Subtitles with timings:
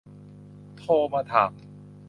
[0.77, 1.51] โทรมาถาม